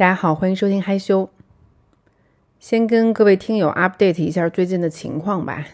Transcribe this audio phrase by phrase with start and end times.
[0.00, 1.28] 大家好，欢迎收听害羞。
[2.58, 5.66] 先跟各位听友 update 一下最近的情况吧。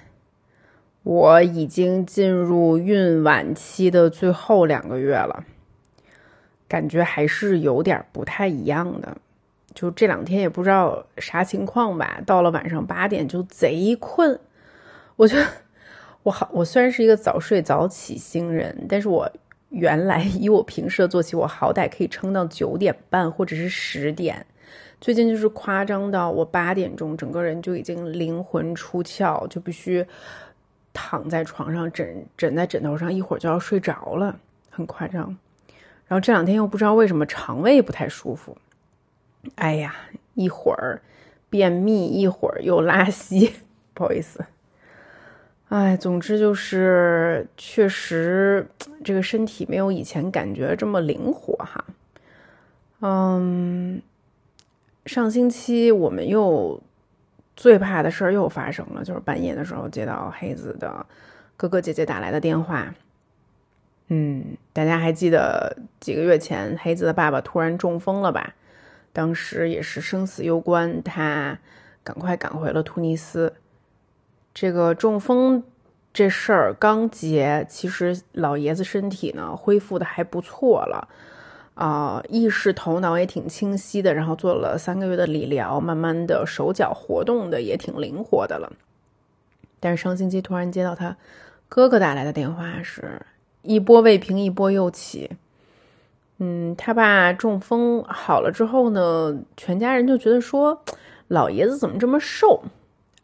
[1.04, 5.44] 我已经进入孕晚期的最后两个月了，
[6.66, 9.16] 感觉还是有点不太一样的。
[9.72, 14.40] 就这两天也不知道啥情况吧，到了晚上八点就贼困。
[15.14, 15.40] 我觉
[16.24, 19.30] 我好，我虽然是一个早睡早起星人，但是我。
[19.70, 24.46] 原来以我平时的作息，我好歹可以撑到九点半或者是十点。
[25.00, 30.04] 最近就是夸张到我八点钟，整个人就已经灵魂出窍，就必须
[30.92, 34.38] 躺在床上枕枕在枕头上，一会儿就要睡着了，
[34.70, 35.36] 很夸张。
[36.06, 38.56] 然后这两天又不知道为什么肠胃不太舒服，
[39.56, 39.94] 哎呀，
[40.34, 41.02] 一会儿
[41.50, 43.52] 便秘，一会儿又拉稀，
[43.92, 44.44] 不好意思。
[45.68, 48.66] 哎，总之就是确实
[49.04, 51.84] 这个身体没有以前感觉这么灵活哈。
[53.00, 54.00] 嗯，
[55.06, 56.80] 上星期我们又
[57.56, 61.04] 最怕的事儿又发生了，就是半夜的时候接到黑子的
[61.56, 62.94] 哥哥姐姐打来的电话。
[64.08, 68.54] 嗯，大家还记得几个月前黑子的爸爸突然中风了吧？
[69.12, 71.58] 当时也是生死攸关，他
[72.04, 73.52] 赶快赶回了突尼斯。
[74.58, 75.62] 这个中风
[76.14, 81.06] 这事儿刚结，其实老爷子身体呢恢复的还不错了，
[81.74, 88.72] 啊，意识头脑也挺清晰的，然后做了三个月的理疗，慢慢的手脚活动的也挺灵活的了。
[89.78, 91.14] 但是上星期突然接到他
[91.68, 93.20] 哥哥打来的电话，是
[93.60, 95.32] 一波未平一波又起。
[96.38, 100.82] 嗯，他爸中风好了之后呢，全家人就觉得说，
[101.28, 102.62] 老爷子怎么这么瘦？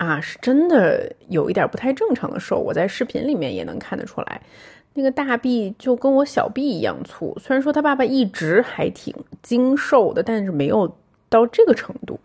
[0.03, 4.43] 啊，是真的有一点不太正常的瘦，我在视频里面也能看得出来，
[4.95, 7.37] 那个大臂就跟我小臂一样粗。
[7.41, 10.97] 虽然说他爸爸一直还挺精瘦的，但是没有
[11.29, 12.19] 到这个程度。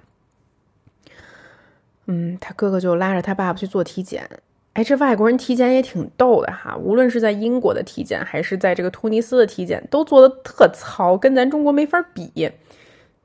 [2.08, 4.28] 嗯，他哥哥就拉着他爸爸去做体检。
[4.74, 12.52] 哎，这外国人体检也挺逗的哈，无论是在英国的体检，还是在这个突尼斯的体检，都做的特糙，跟咱中国没法比。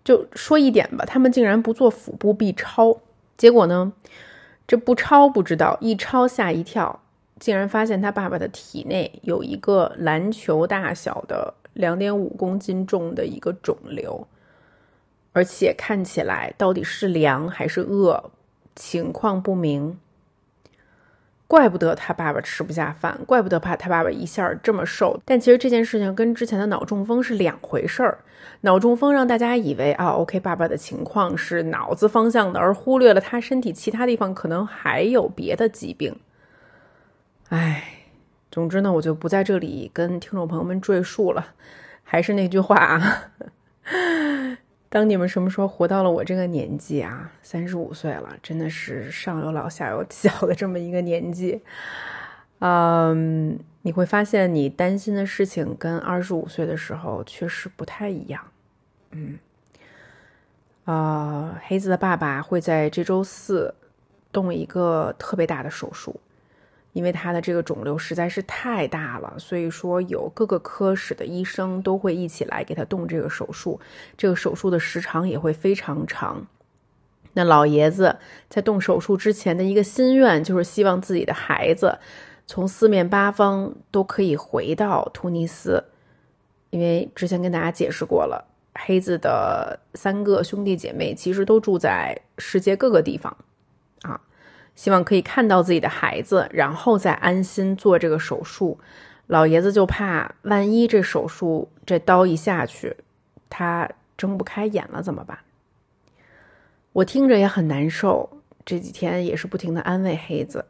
[0.05, 3.01] 就说一点吧，他们竟然不做腹部 B 超，
[3.39, 3.93] 结果呢？
[4.67, 7.01] 这不抄不知道，一抄吓一跳，
[7.39, 14.27] 竟然发现他爸爸的体内有一个篮球大小的两点五公斤重的一个肿瘤，
[15.33, 18.31] 而且看起来到底是良还是恶，
[18.75, 19.99] 情况不明。
[21.53, 25.21] 怪不得他爸爸吃不下饭，怪不得怕他爸爸一下这么瘦。
[25.23, 28.17] 但其实这件事情跟之前的脑中风是两回事儿。
[28.63, 36.17] 脑中风让大家以为啊，OK，爸爸的情况是脑子方向的，而忽略了他身体其他地方可能还有别的疾病。
[37.51, 37.85] 哎，
[38.51, 41.49] 总之呢，我就不在这里跟听众朋友们赘述了。
[42.03, 43.25] 还是那句话啊。
[44.93, 51.63] 当你们什么时候活到了我这个年纪啊，三十五岁了，真的是上有老下有小的这么一个年纪，
[52.59, 58.45] 嗯，你会发现你担心的事情跟二十五岁的时候确实不太一样，
[59.13, 59.39] 嗯，
[60.85, 63.75] 啊，黑子的爸爸会在这周四
[64.31, 66.21] 动一个特别大的手术。
[66.93, 73.81] 因为他的这个肿瘤实在是太大了，所以说有各个科室的医生都会一起来给他动这个手术。
[74.17, 76.47] 这个手术的时长也会非常长。
[77.33, 78.19] 那老爷子
[78.51, 81.99] 在动手术之前的一个心愿，就是希望自己的孩子
[82.47, 85.83] 从四面八方都可以回到突尼斯。
[86.69, 88.45] 因为之前跟大家解释过了，
[88.75, 93.35] 黑子的三个兄弟姐妹其实都住在世界各个地方。
[94.03, 94.21] 啊
[94.75, 98.79] 希望可以看到自己的孩子，然后再安心做这个手术。
[99.29, 102.97] 老爷子就怕，万一这手术这刀一下去，
[103.49, 105.39] 他睁不开眼了怎么办？
[106.93, 108.29] 我听着也很难受。
[108.65, 110.65] 这几天也是不停的安慰黑子。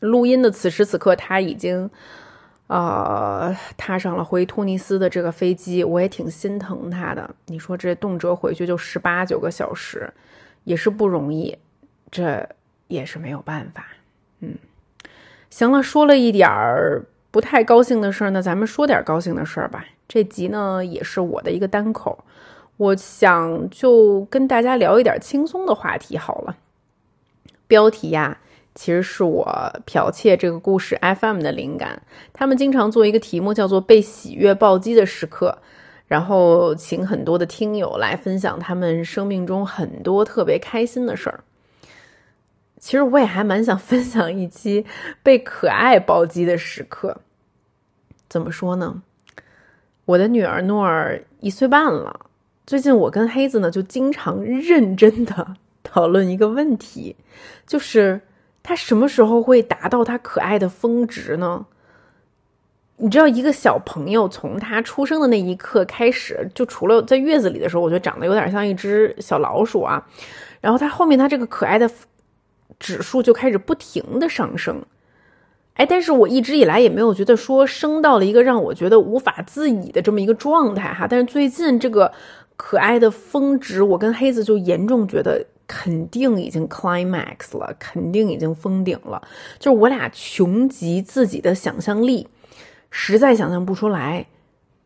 [0.00, 1.90] 录音的此时此刻，他已经
[2.68, 5.84] 呃踏上了回突尼斯的这个飞机。
[5.84, 7.34] 我也挺心疼他的。
[7.46, 10.10] 你说这动辄回去就十八九个小时，
[10.64, 11.56] 也是不容易。
[12.10, 12.48] 这。
[12.90, 13.86] 也是没有办法，
[14.40, 14.56] 嗯，
[15.48, 19.84] 行了，说了一点儿不太高兴的事儿，那咱们说点高兴的事儿吧。
[20.08, 22.24] 这集呢也是我的一个单口，
[22.76, 26.56] 我想就跟大家聊一点轻松的话题好了。
[27.68, 28.38] 标题呀，
[28.74, 29.46] 其实是我
[29.86, 32.02] 剽窃这个故事 FM 的灵感，
[32.32, 35.56] 他们经常做一个题目叫做“被喜悦暴击的时刻”，
[36.08, 41.44] 然后请很多的听友来分享他们生命中很多特别开心的事儿。
[42.80, 44.84] 其实我也还蛮想分享一期
[45.22, 47.20] 被可爱暴击的时刻。
[48.28, 49.02] 怎么说呢？
[50.06, 52.26] 我的女儿诺尔一岁半了，
[52.66, 55.54] 最近我跟黑子呢就经常认真的
[55.84, 57.14] 讨论一个问题，
[57.66, 58.20] 就是
[58.62, 61.66] 他什么时候会达到他可爱的峰值呢？
[62.96, 70.06] 你知道，一个小朋友从他出生的那一刻开始，就除了在月子里的时候，我觉得长得有点像一只小老鼠啊。
[70.60, 71.90] 然后他后面他这个可爱的
[72.80, 74.82] 指数就开始不停的上升。
[75.74, 81.06] 哎，但是我一直以来也没有觉得说升到了一个让我觉得无法自已的这么一个状态哈。
[81.08, 82.12] 但是最近这个
[82.56, 89.22] 可爱的峰值，我跟黑子就严重觉得肯定已经 climax 了，肯定已经封顶了。
[89.58, 92.28] 就是我俩穷极自己的想象力。
[92.90, 94.26] 实在想象不出来，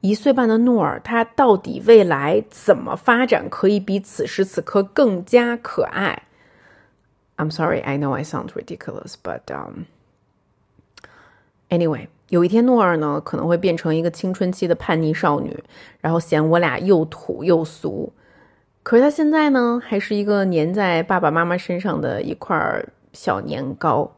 [0.01, 6.25] 一岁半的诺尔他到底未来怎么发展，可以比此时此刻更加可爱。
[7.37, 9.85] I'm sorry, I know I sound ridiculous, but um,
[11.69, 15.63] anyway，有一天诺尔呢可能会变成一个青春期的叛逆少女，
[16.01, 18.13] 然后嫌我俩又土又俗。
[18.83, 24.17] 可是他现在呢，还是一个粘在爸爸妈妈身上的一块小年糕。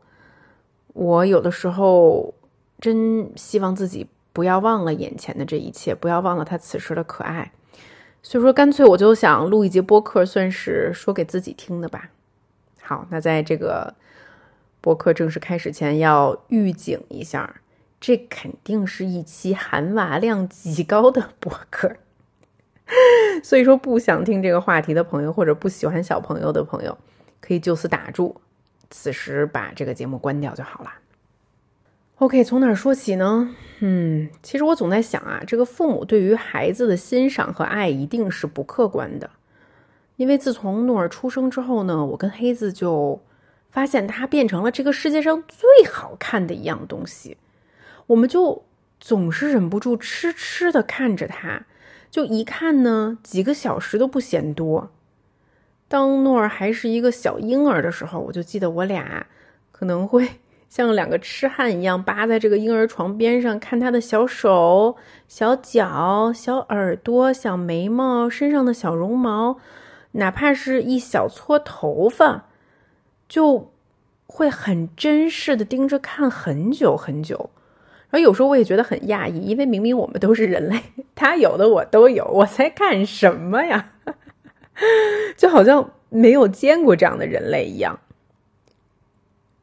[0.93, 2.33] 我有的时候。
[2.79, 7.51] 真希望自己不要忘了眼前的这一切，不要忘了他此时的可爱。
[8.23, 12.11] 所以说，干脆我就想录一节播客，算是说给自己听的吧。
[12.87, 13.93] 好，那在这个
[14.81, 17.57] 播客正式开始前，要预警一下，
[18.01, 21.97] 这肯定是一期含娃量极高的播客。
[23.43, 26.97] 所以说，不想听这个话题的朋友，或者不喜欢小朋友的朋友，
[27.41, 28.41] 可以就此打住，
[28.89, 30.93] 此时把这个节目关掉就好了。
[32.19, 33.53] OK，从哪说起呢？
[33.81, 39.29] 嗯，其实我总在想啊，这个父母对于孩子的欣赏和爱一定是不客观的，
[40.17, 43.21] 因为自从诺尔出生之后呢，我跟黑子就
[43.71, 47.37] 发现他变成了这个世界上最好看的一样东西，
[48.07, 48.65] 我们就
[48.99, 51.67] 总是忍不住痴痴的看着他，
[52.11, 54.91] 就一看呢，几个小时都不嫌多。
[55.89, 59.27] 当诺尔还是一个小婴儿的时候，我就记得我俩
[59.71, 60.29] 可能会。
[60.69, 64.97] 像两个痴汉一样扒在这个婴儿床边上，看他的小手、
[65.29, 69.59] 小脚、小耳朵、小眉毛、身上的小绒毛，
[70.13, 72.47] 哪怕是一小撮头发，
[73.29, 73.73] 就
[74.27, 77.51] 会很珍视的盯着看很久很久。
[78.09, 80.81] 然后有时候我也觉得很讶异，因为明明我们都是人类，
[81.15, 83.93] 他有的我都有，我在干什么呀？
[85.37, 87.99] 就好像没有见过这样的人类一样。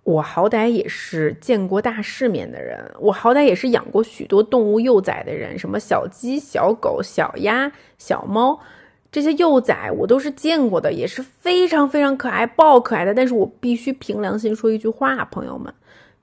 [0.03, 8.59] 我好歹也是见过大世面的人，我好歹也是养过许多动物幼崽的人，什么小鸡、小狗、小鸭、小猫，
[9.13, 13.13] 这些幼崽我都是见过的，也是非常非常可爱、爆可爱的。
[13.13, 15.71] 但是我必须凭良心说一句话，朋友们，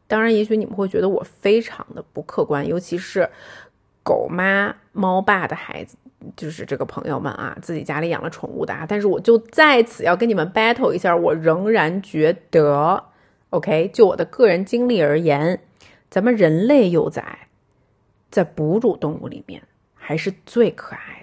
[0.08, 3.30] 当然，也许你们会觉得我非常的不客观，尤其是
[4.02, 5.96] 狗妈、猫爸的孩子，
[6.36, 8.84] 就是这个朋友们啊，自己家里养了宠物的啊。
[8.88, 13.04] 但是我就在此要跟你们 battle 一下，我仍然觉得。
[13.50, 15.60] OK，就我的个人经历而言，
[16.10, 17.46] 咱们人类幼崽
[18.32, 19.62] 在哺乳动物里面
[19.94, 21.19] 还是最可爱。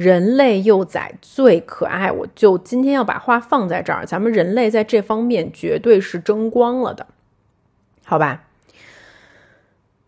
[0.00, 7.06] 人类幼崽最可爱，我就今天要把话放在这儿，咱们人类在这方面绝对是争光了的，
[8.02, 8.44] 好吧？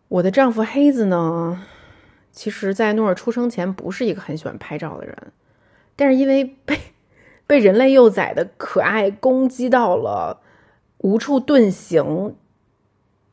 [0.08, 1.66] 我的丈夫黑子呢，
[2.30, 5.14] 其实，在诺尔出生前不是一个很喜欢拍照的人，
[5.94, 6.78] 但是因为被
[7.46, 10.40] 被人类幼崽的可爱攻击到了。
[11.00, 12.34] 无处遁形。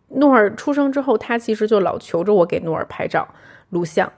[0.09, 3.29] 诺尔出生之后，他其实就老求着我给诺尔拍照、
[3.69, 4.11] 录像，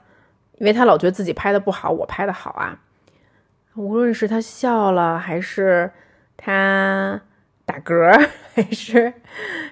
[0.58, 2.78] 因为他老觉得自己拍的不好，我拍的好啊。
[3.74, 5.90] 无论是他笑了，还是
[6.36, 7.20] 他
[7.64, 9.14] 打嗝， 还是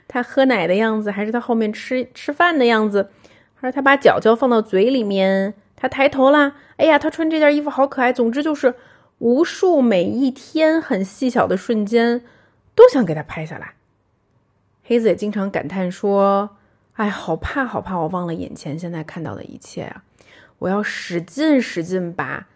[0.09, 3.11] 他喝奶的样子，还是他后面吃吃饭的样子，
[3.55, 8.13] 还是他把脚脚放到嘴里面，他抬头啦，哎呀，他穿这件衣服好可爱。
[8.13, 8.75] 总之就是
[9.19, 12.23] 无数每一天很细小的瞬间。
[12.73, 13.75] 都想给他拍下来。
[14.85, 16.49] 黑子也经常感叹说
[16.95, 20.03] ：“哎，好怕，好怕，我忘了眼前现在看到的一切啊！
[20.61, 22.47] 我要使劲使劲把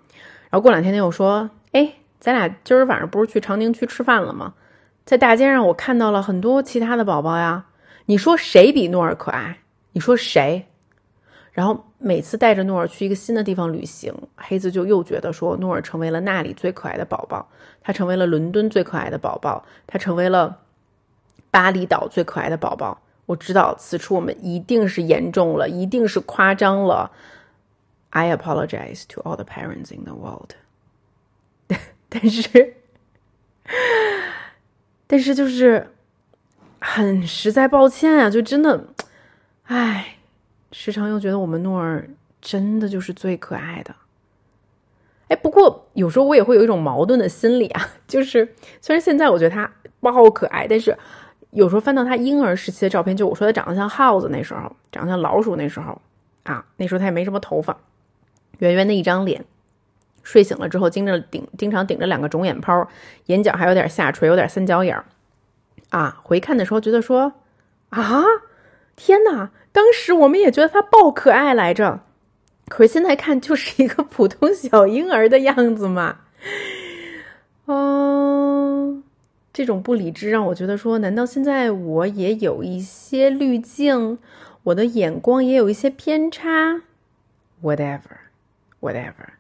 [0.50, 4.54] 然后过两天他又说，哎，咱俩今儿晚上不是去长宁区吃饭了吗？
[5.06, 7.66] 在大街上我看到了很多其他的宝宝呀，
[8.08, 9.60] 你说谁比诺儿可爱？
[9.92, 10.66] 你说谁？
[11.52, 17.48] 然后每次带着诺尔去一个新的地方旅行，黑子就又觉得说诺尔成为了那里最可爱的宝宝，
[17.82, 20.58] 他成为了伦敦最可爱的宝宝，他成为了
[21.58, 23.02] 巴厘岛最可爱的宝宝。
[23.26, 27.12] 我知道此处我们一定是严重了，一定是夸张了。
[28.12, 30.52] I apologize to all the parents in the world。
[32.08, 32.76] 但是，
[35.08, 35.90] 但是就是
[36.80, 38.90] 很实在抱歉啊，就真的，
[39.64, 40.14] 唉。
[40.72, 42.08] 时常又觉得我们诺儿
[42.40, 43.96] 真的就是最可爱的，
[45.30, 49.72] 哎，不过有时候我也会有一种矛盾的心理啊，就是虽然现在我觉得他
[50.02, 50.96] 爆可爱，但是
[51.52, 56.02] 有时候翻到他婴儿时期的照片，就我说他长得像耗子那时候，长得像老鼠那时候
[56.44, 57.78] 啊，那时候他也没什么头发，
[58.60, 59.44] 圆圆的一张脸，
[60.24, 62.88] 睡醒了之后经着顶，经常顶着两个肿眼泡，
[63.26, 65.06] 眼角还有点下垂，有点三角眼儿
[65.90, 67.34] 啊，回看的时候觉得说
[67.90, 68.24] 啊，
[68.96, 69.52] 天哪！
[69.72, 72.02] 当时我们也觉得他爆可爱来着，
[72.68, 76.18] 可是现在看就是一个普通小婴儿的样子嘛。
[77.68, 78.27] 嗯，
[79.58, 84.20] 这种不理智让我觉得说，难道现在我也有一些滤镜，
[84.62, 86.84] 我的眼光也有一些偏差
[87.64, 89.32] ？Whatever，whatever。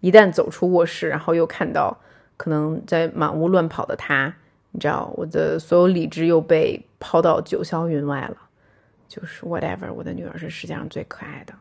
[0.00, 2.00] 一旦走出卧室，然后又看到
[2.36, 4.34] 可能在满屋乱跑的他，
[4.72, 8.36] 你知道，我的所有理智又被抛到九霄云外了。
[9.06, 11.54] 就是 whatever，我的女儿是世界上最可爱的。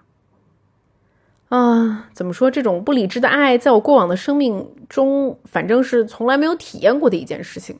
[1.51, 2.49] 啊，怎么说？
[2.49, 7.77] 这种不理智的爱，在我过往的生命中，反正是从来没有体验过的一件事情。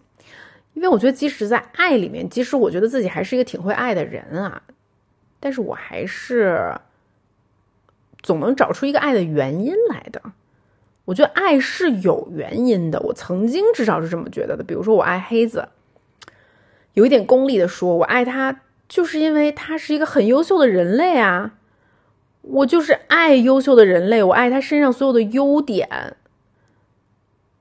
[0.74, 4.62] 因为我觉得，即使在爱里面，即使我觉得自己还是一个挺会爱的人啊，
[5.40, 6.74] 但是我还是
[8.22, 10.22] 总能找出一个爱的原因来的。
[11.06, 14.66] 我觉得爱是有原因的，我曾经至少是这么觉得的。
[14.66, 15.70] 比如说，我爱黑子，
[16.96, 18.60] 有一点功利的说，我爱他。
[18.90, 21.54] 就是因为他是一个很优秀的人类啊，
[22.42, 26.16] 我就是爱优秀的人类，我爱他身上所有的优点，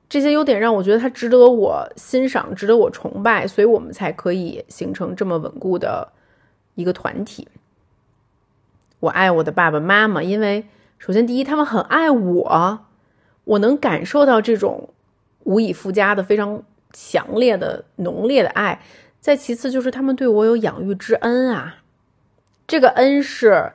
[0.08, 6.12] 这些优点让我觉得他值得我欣赏，值得我崇拜，所以我们才可以形成这么稳固的
[6.74, 7.46] 一个团体。
[9.00, 10.66] 我爱我的爸爸妈妈，因为
[10.98, 12.80] 首先第一，他们很爱我，
[13.44, 14.90] 我能感受到这种
[15.44, 18.82] 无以复加的、非常强烈的、浓烈的爱。
[19.20, 21.76] 再其次就是他们对我有养育之恩啊，
[22.66, 23.72] 这个恩是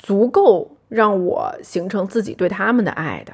[0.00, 3.32] 足够让我形成自己对他们的爱的。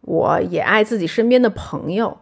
[0.00, 2.18] 我也爱自己身边的朋友，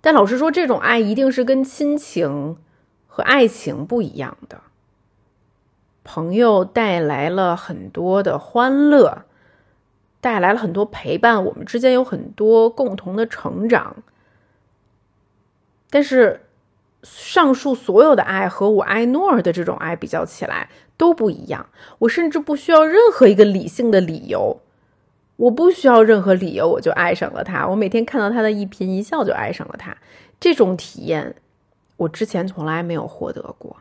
[0.00, 2.58] 但老实说，这种爱一定是跟亲情
[3.06, 4.60] 和爱情不一样的。
[6.02, 9.24] 朋友带来了很多的欢乐，
[10.20, 13.96] 带来了很多陪伴，我们之间有很多共同的成长，
[15.88, 16.40] 但是。
[17.02, 21.66] 上述所有的爱和我爱诺尔的这种爱比较起来都不一样。
[21.98, 24.60] 我甚至不需要任何一个理性的理由，
[25.36, 27.66] 我不需要任何理由我就爱上了他。
[27.66, 29.96] 我每天看到他的一颦一笑就爱上了他，
[30.38, 31.34] 这种体验
[31.96, 33.78] 我之前从来没有获得过。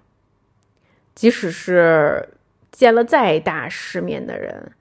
[1.14, 2.30] 即使是
[2.72, 4.72] 见了再大世面的人，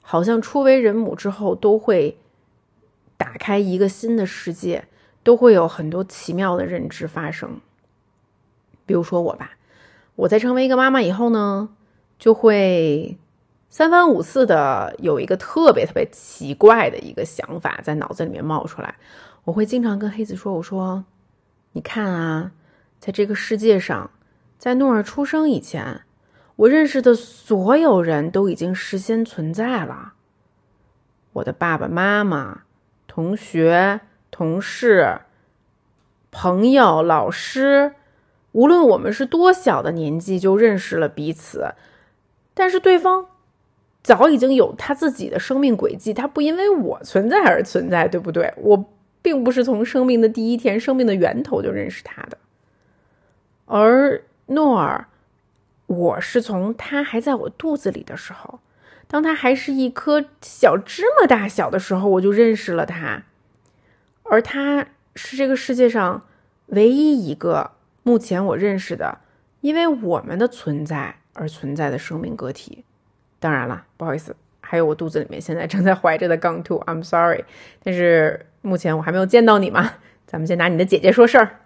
[0.00, 2.16] 好像初为人母之后都会
[3.16, 4.84] 打开一个新的世界，
[5.22, 7.60] 都会有很多奇妙的认知发生。
[8.90, 9.52] 比如说我吧，
[10.16, 11.68] 我在成为一个妈妈以后呢，
[12.18, 13.16] 就会
[13.68, 18.96] 三番五次的有一个特别特别奇怪的一个想法在脑子里面冒出来。
[19.44, 21.04] 我会经常跟黑子说：“我说，
[21.70, 22.50] 你看啊，
[22.98, 24.10] 在这个世界上，
[24.58, 26.00] 在诺尔出生以前，
[26.56, 30.14] 我认识的所有人都已经事先存在了。
[31.34, 32.62] 我的爸爸妈妈、
[33.06, 34.00] 同学、
[34.32, 35.20] 同事、
[36.32, 37.94] 朋友、老师，
[38.52, 41.74] 无论我们是多小的年纪就认识了彼此，
[42.54, 43.26] 但是对方。”
[44.02, 48.54] 早已经有他自己的生命轨迹，他不因为我存在而存在，对不对？
[48.56, 48.86] 我
[49.20, 52.38] 并不是从生命的第一天、生命的源头就认识他的。
[53.66, 55.06] 而诺尔，
[55.84, 58.60] 我是从他还在我肚子里的时候，
[59.06, 63.24] 当他还是一颗小芝麻大小的时候，我就认识了他。
[64.22, 66.22] 而他是这个世界上
[66.68, 67.72] 唯一一个
[68.10, 69.18] 目前我认识的，
[69.60, 72.84] 因为我们的存在而存在的生命个体。
[73.38, 77.44] 当然了，不好意思，还有我肚子里面现在正在怀着的杠 too，I'm sorry。
[77.84, 79.92] 但是目前我还没有见到你嘛，
[80.26, 81.60] 咱们先拿你的姐姐说事儿。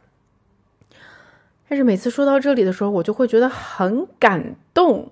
[1.67, 5.11] 但是每次说到这里的时候，我就会觉得很感动，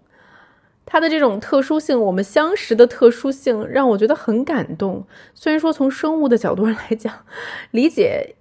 [0.85, 5.07] 他的这种特殊性，我们相识的特殊性，让我觉得很感动。
[5.33, 7.25] 虽然说从生物的角度上来讲，
[7.71, 8.35] 理解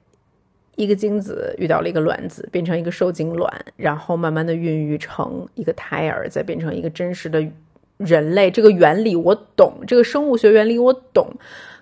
[0.81, 7.47] 一个精子遇到了一个卵子，变成一个受精卵，然后慢慢的孕育成一个胎儿，再变成一个真实的。
[7.97, 11.35] 人类这个原理我懂，这个生物学原理我懂。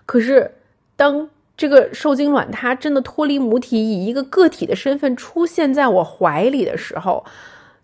[0.06, 0.52] 可是，
[0.98, 7.24] 当这个受精卵它真的脱离母体，以一个个体的身份出现在我怀里的时候，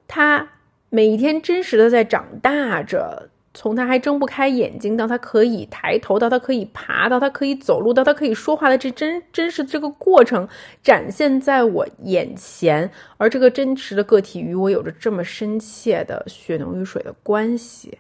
[0.06, 0.50] 它
[0.90, 3.30] 每一天真实的在长大着。
[3.56, 10.48] 从它还睁不开眼睛，到它可以抬头，到它可以爬，到它可以走路，到它可以说话的这真真实这个过程
[10.84, 12.92] 展现在我眼前。
[13.18, 17.98] 而这个真实的个体与我有着这么深切的血浓于水的关系。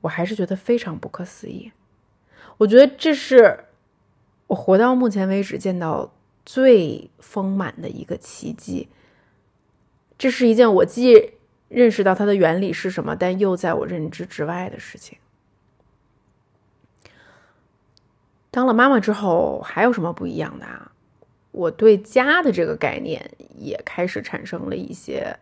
[0.00, 1.70] 我还是觉得非常不可思议。
[2.56, 3.66] 我觉得这是
[4.46, 6.12] 我活到目前为止见到
[6.46, 8.88] 最丰满的一个奇迹。
[10.16, 11.32] 这是一件我既
[11.68, 15.18] 认识到它的原理是什么，但又在我认知之外的事情。
[18.50, 20.92] 当了妈妈之后，还有什么不一样的啊？
[21.50, 25.38] 我对家的这个概念也开始产生了一些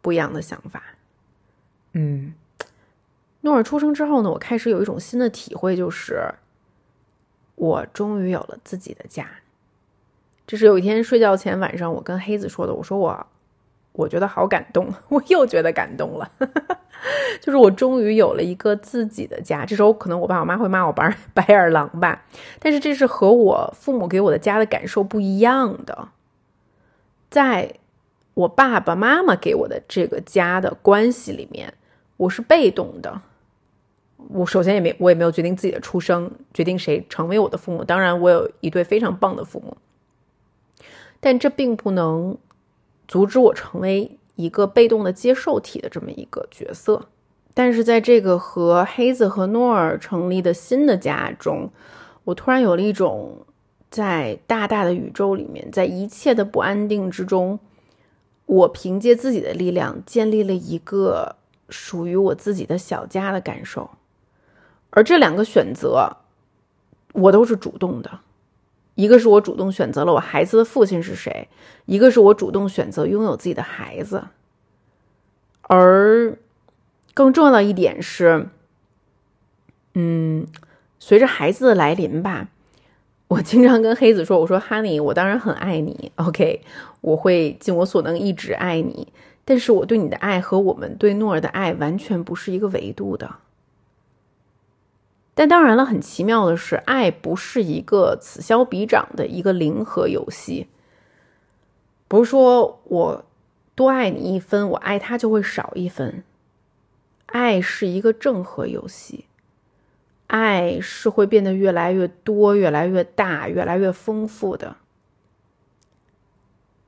[0.00, 0.82] 不一样的想法。
[1.92, 2.34] 嗯。
[3.40, 6.32] 诺尔出生之后呢，我开始有一种新的体会，就是
[7.56, 9.28] 我终于有了自己的家。
[10.46, 12.72] 这是有一天睡觉前晚上，我跟黑子说的。
[12.72, 13.26] 我说我，
[13.94, 16.30] 我觉得好感动， 我又觉得感动了。
[17.40, 19.64] 就是我终于有了一个自己的家。
[19.64, 22.24] 这时候可能我爸我妈会骂我白 白眼狼吧，
[22.58, 26.08] 但是这是和我父母给我的家的感受不一样的。
[27.30, 27.74] 在
[28.34, 31.74] 我爸爸妈妈给我的这个家的关系里面，
[32.16, 33.20] 我是被动的。
[34.30, 37.84] 我首先也没，我也没有决定自己的出生，决定谁成为我的父母。
[37.84, 39.76] 当然，我有一对非常棒的父母，
[41.20, 42.36] 但这并不能
[43.06, 47.08] 阻止我成为一个被动的接受体的这么一个角色。
[47.52, 51.70] 但是，在这个和黑子和诺尔成立的新的家中，
[52.24, 53.38] 我突然有了一种
[53.90, 57.60] 在大大的宇宙里面，在一切的不安定之中，
[58.46, 61.36] 我凭借自己的力量建立了一个
[61.68, 63.88] 属于我自己的小家的感受。
[64.90, 66.16] 而这两个选择，
[67.12, 68.18] 我都是主动的。
[68.94, 71.48] 一个是我主动选择了我孩子的父亲是谁，
[71.86, 74.24] 一个是我主动选择拥有自己的孩子。
[75.62, 76.36] 而
[77.12, 78.48] 更重要的一点是，
[79.94, 80.46] 嗯，
[80.98, 82.48] 随着孩子的来临吧，
[83.28, 86.62] 我经常跟黑子说：“我说，Honey，我当然很爱你，OK，
[87.00, 89.08] 我会尽我所能一直爱你。
[89.44, 93.36] 但是我对你的爱和我们对诺尔的爱完全不是一个维度的。”
[95.36, 100.68] 但当然了，很奇妙的是，爱不是一个此消彼长的一个零和游戏。
[102.06, 103.24] 不是说我
[103.74, 106.22] 多爱你一分，我爱他就会少一分。
[107.26, 109.24] 爱是一个正和游戏，
[110.28, 114.76] 爱是会变得越来越多、越来越大、越来越丰富的。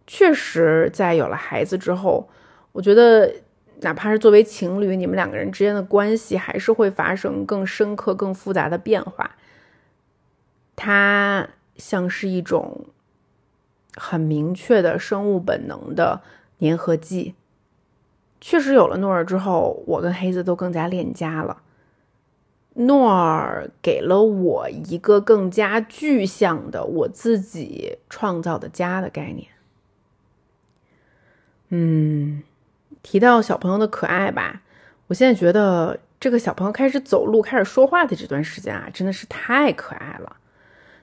[0.06, 2.28] 确实，在有了孩子之后，
[2.70, 3.32] 我觉得。
[3.80, 9.36] 哪怕是作为情侣，你们两个人之间的关系还是会发生更深刻、更复杂的变化。
[10.74, 12.86] 它像是一种
[13.94, 16.22] 很明确的生物本能的
[16.60, 17.34] 粘合剂。
[18.40, 21.62] 确实，有了诺尔之后，我跟黑子都更加恋家了。
[22.74, 29.48] 诺尔给了我一个更加具象的我自己创造的家的概念。
[31.70, 32.42] 嗯。
[33.06, 34.62] 提到小朋友的可爱吧，
[35.06, 40.34] 我现在觉得这个小朋友开始走路、开始说话的这段时间啊，真的是太可爱了。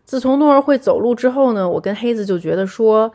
[0.03, 3.09] 自从诺儿会走路之后呢，我跟黑子就觉得说，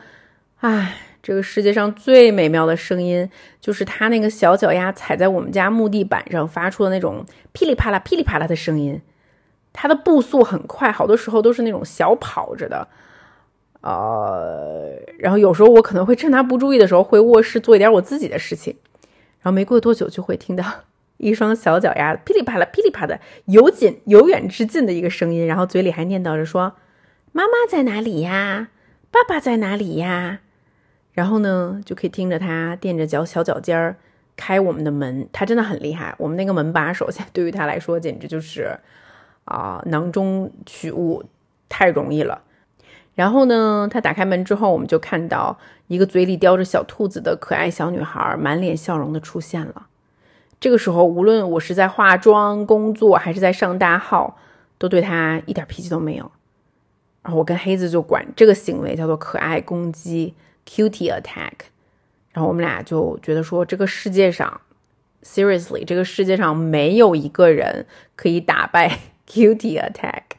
[0.61, 3.29] 哎，这个世界上最美妙的声音
[3.61, 8.99] 就是他那个小脚丫踩在我们家木地板上发出的那种噼里啪啦、噼里啪啦的声音。
[9.71, 12.87] 他的步速很快，好多时候都是那种小跑着的，
[13.81, 18.75] 呃，然后有时候我可能会趁他不注意的时候回卧室做一点我自己的事情，
[19.41, 20.63] 然后没过多久就会听到。
[21.17, 26.75] 一双小脚丫噼里啪啦、噼里啪的由近由远至近的一个声音，然后嘴里还念叨着说
[27.33, 28.69] ：“妈妈在哪里呀？
[29.11, 30.39] 爸爸在哪里呀？”
[31.11, 33.97] 然后呢，就可以听着他垫着脚小脚尖儿
[34.37, 35.27] 开我们的门。
[35.33, 38.79] 他真的很厉害，我们那个门把手，现在对于他来说简直就是
[39.43, 41.25] 啊囊中取物，
[41.67, 42.41] 太容易了。
[43.19, 49.87] 然后呢，他打开门之后，我们就看到一个嘴里叼着小兔子的可爱小女孩，满脸笑容的出现了。
[50.57, 54.37] 这个时候，无论我是在化妆、工作，还是在上大号，
[54.77, 56.31] 都对他一点脾气都没有。
[57.21, 60.33] 然后我跟黑子就管这个行为叫做可爱攻击
[60.65, 61.67] （cutie attack）。
[62.31, 64.61] 然后我们俩就觉得说，这个世界上
[65.23, 70.38] ，seriously，这个世界上没有一个人可以打败 cutie attack。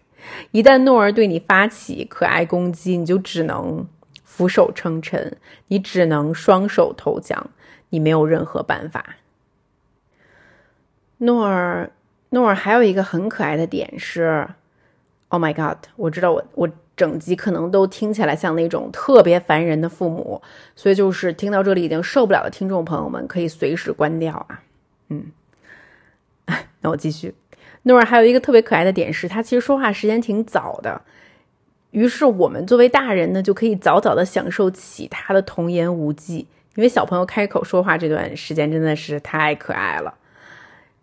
[0.51, 3.87] 一旦诺儿对你发起可爱攻击，你就只能
[4.25, 5.37] 俯首称臣，
[5.69, 7.51] 你只能双手投降，
[7.91, 9.17] 你没有任何办法。
[11.19, 11.91] 诺尔，
[12.31, 14.49] 诺尔还有一个很可爱的点是
[15.29, 15.77] ，Oh my God！
[15.97, 20.41] 我知道我我整集可能都听起来像那种特别烦人的父母，
[20.75, 24.63] 所以就是听到这里已经受不了的听众朋友们可以随时关掉啊。
[25.09, 25.27] 嗯，
[26.81, 27.35] 那我继续。
[27.85, 31.01] 诺尔还有一个特别可爱的点是，他其实说话时间挺早的，
[31.93, 40.15] 于是我们作为大人呢，就可以早早的享受起他的童言无忌，因为小朋友开口说话这段时间真的是太可爱了。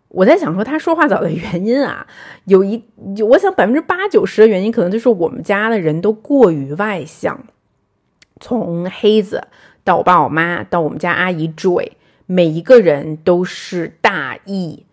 [0.08, 2.06] 我在想说他说话早的原因啊，
[2.44, 2.82] 有一，
[3.28, 7.38] 我想百分之八九十的原因可能就是我们家的人都过于外向，
[8.40, 9.48] 从黑子
[9.84, 11.90] 到我爸我妈到我们家阿姨 Joy，
[12.24, 14.86] 每一个人都是大 E、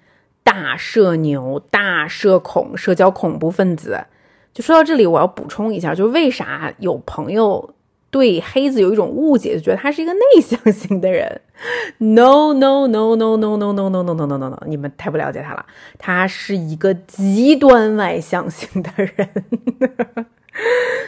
[0.45, 4.05] 大社牛、大社恐、社交恐怖分子。
[4.53, 7.71] 就说到这里，我要补充一下，就为啥有朋友。
[8.11, 11.41] 对黑子有一种误解，就觉得他是一个内向型的人。
[11.97, 15.65] No no no no no no no no no no no no，你们太不了解他了。
[15.97, 19.29] 他是一个极端外向型的人，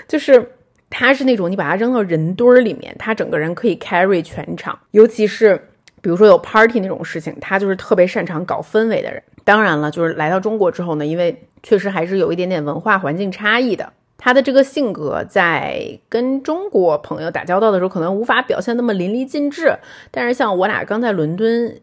[0.05, 0.51] 就是
[0.89, 4.77] 他是那种你把他扔到人堆儿里面，他整个人可以 carry 全场。
[4.91, 5.69] 尤其是
[6.01, 9.21] 比如说有 party 那种事情，他就是特别擅长搞氛围的人。
[9.43, 13.93] 当然了，就是来到中国之后呢，因为确实还是有一点点文化环境差异的。
[14.17, 19.77] 他的这个性格在跟中国朋友打交道的时候，可能无法表现那么淋漓尽致。
[20.09, 21.79] 但是像我俩刚在伦敦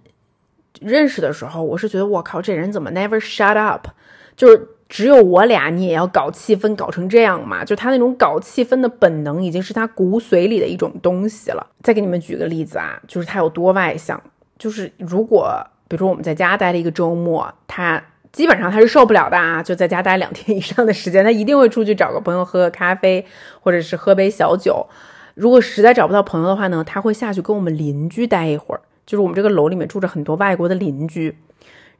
[0.80, 3.88] 认识的时候，我是觉得我靠，这人怎么 never shut up？
[4.36, 7.64] 就是只有我俩，你也要搞气氛搞成这样嘛？
[7.64, 11.66] 就他那种搞气氛的本能，已经是他骨髓里的一种东西了。
[11.82, 14.22] 再给你们举个例子啊，就是他有多外向，
[14.58, 18.02] 就是如果比如说我们在家待了一个周末，他。
[18.34, 23.24] 基本上他是受不了的啊，就在家待两天以上的时间，他一定会出去找个朋友喝个咖啡，
[23.60, 24.84] 或者是喝杯小酒。
[25.36, 28.80] 如果实在找不到朋友的话呢，他会下去跟我们邻居待一会儿。
[29.06, 31.38] 就是我们这个楼里面住着很多外国的邻居，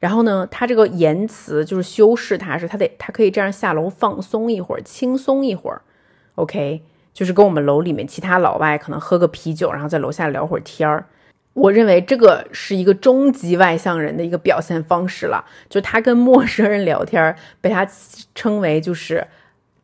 [0.01, 5.81] 然后呢，他这个言辞就是修饰他是他得他可以这样下楼放松一会儿，轻松一会儿。
[6.35, 11.07] OK，就是跟我们楼里面其他老外可能喝个啤酒，然后在楼下聊会儿天儿。
[11.55, 17.89] 我认为这个是一个终极外向人的一个表现方式了，就他跟陌生人聊天，被他
[18.35, 19.27] 称为就是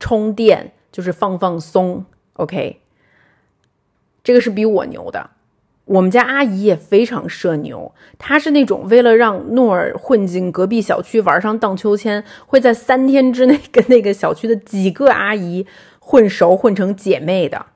[0.00, 2.04] 充电，就是放放松。
[2.32, 2.80] OK，
[4.24, 5.30] 这个是比我牛的。
[5.90, 15.66] 我们家阿姨也非常社牛，她是那种为了让诺尔混进隔壁小区玩上荡秋千，会在三天之内跟那个小区的几个阿姨
[15.98, 17.66] 混熟，混成姐妹的，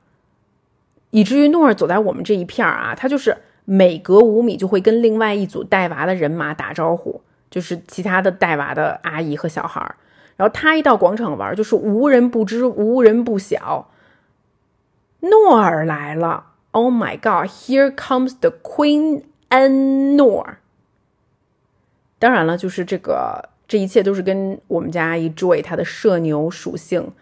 [1.11, 3.37] 以至于诺尔走在我们这一片儿啊，他就是。
[3.67, 9.95] 每隔五米就会跟另外一组带娃的人马打招呼，就是其他的带娃的阿姨和小孩儿。
[10.37, 13.89] 然后他一到广场玩，就是无人不知，无人不晓。
[15.21, 16.45] 诺尔来了
[16.75, 20.57] ！Oh my God！Here comes the Queen and Nor。
[22.19, 27.13] 当然了，就是这个，这一切都是跟我们家阿姨 Joy 她的社牛属性，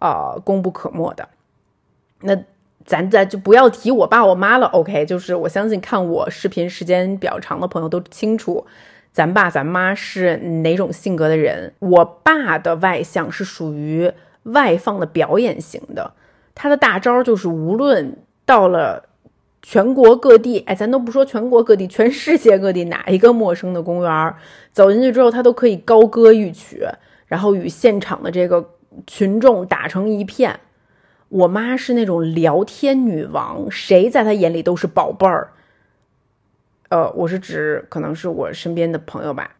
[0.00, 1.28] 呃，功不可没的。
[2.20, 2.44] 那。
[2.86, 5.04] 咱咱就不要提我爸我妈了，OK？
[5.04, 8.64] 就是我相信看我视频时间比较长的朋友都清楚，
[9.12, 11.74] 咱爸咱妈是哪种性格的人。
[11.80, 14.10] 我爸的外向是属于
[14.44, 16.14] 外放的表演型的，
[16.54, 18.16] 他的大招就是无论
[18.48, 19.04] 到了
[19.60, 24.34] 全国各地，哎，咱都不说全国各地，全世界各地哪一个陌生的公园，
[24.72, 26.82] 走进去之后，他都可以高歌一曲，
[27.26, 28.70] 然后与现场的这个
[29.06, 30.58] 群众打成一片。
[31.28, 35.50] 我妈是那种聊天女王，谁在她眼里都是宝贝儿。
[36.88, 39.50] 呃，我是指可能是我身边的朋友吧，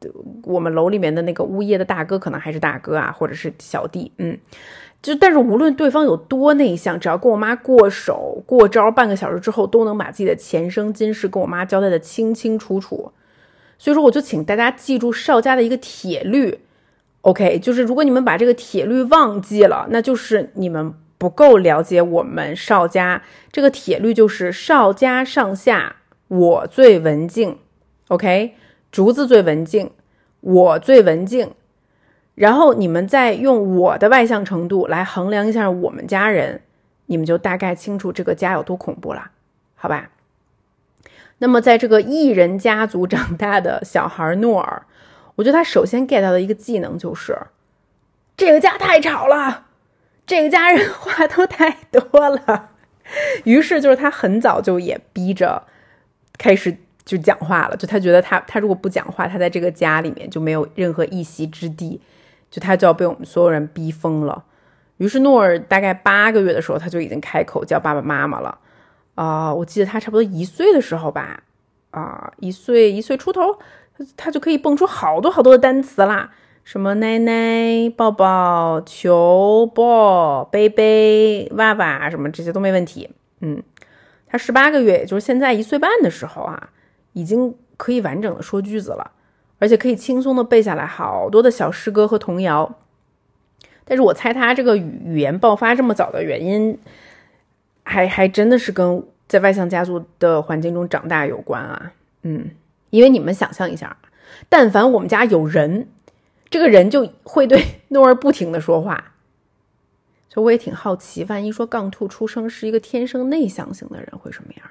[0.45, 4.39] 我们楼里面的那个物业的大哥，可能还是大哥啊，或者是小弟，嗯，
[5.01, 13.13] 就但是无论对方有多内向，只要跟我妈过手过招，半个小时之后都能把自己的前生今世跟我妈交代的清清楚楚。
[13.79, 16.59] 所以说，我就请大家记住邵家的一个铁律
[17.21, 23.23] ，OK，就是如果你们把这个铁律忘记了，那就是你们不够了解我们邵家。
[23.53, 25.97] 这个铁律就是邵家上下。
[26.27, 27.57] 我最文静
[28.09, 28.55] ，OK，
[28.93, 29.93] 竹子最文静，
[30.41, 31.53] 我最文静。
[32.39, 36.63] 然后你们再用我的外向程度来衡量一下我们家人，
[37.07, 39.33] 你们就大概清楚这个家有多恐怖了，
[39.75, 40.11] 好吧？
[41.39, 44.87] 那么在这个艺人家族长大的小孩诺尔，
[45.35, 47.37] 我觉得他首先 get 到的一个技能就是，
[48.37, 49.67] 这个家太吵了，
[50.25, 52.71] 这个家人话都太多了。
[53.45, 55.65] 于是就是他很早就也逼着。
[56.37, 62.01] 开始就讲话了，就他觉得他他如果不讲话，他在这个家里面就没有任何一席之地，
[62.51, 64.45] 就他就要被我们所有人逼疯了。
[64.99, 68.59] 于是诺尔大概八个月的时候，他就已经开口叫爸爸妈妈了。
[69.15, 71.43] 啊，我记得他差不多一岁的时候吧，
[71.91, 73.59] 啊，一岁一岁出头，
[74.17, 76.31] 他就可以蹦出好多好多的单词啦，
[76.65, 83.11] 什么奶奶、抱抱、求抱、背背、娃娃，什么这些都没问题。
[83.41, 83.63] 嗯。
[84.31, 86.69] 他十八个月，也就是现在一岁半的时候啊，
[87.15, 89.11] 已经可以完整的说句子了，
[89.59, 92.77] 而且可以轻松的背下来好多的小诗歌和童谣。
[93.85, 96.79] 但是我猜他这个语语言爆发这么早的原因，
[97.85, 101.93] 还还真的是跟在外向家族的环境中长大有关啊。
[102.23, 102.51] 嗯，
[102.91, 103.97] 因为你们想象一下，
[104.49, 105.89] 但凡我们家有人，
[106.51, 109.13] 这个人就会对 诺儿不停的说话。
[110.29, 114.67] 所以我也挺好奇，万一说杠兔出生是一个天生内向型的人会什么样？